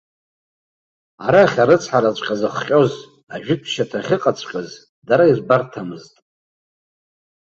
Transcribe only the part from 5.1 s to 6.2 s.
ирбарҭамызт.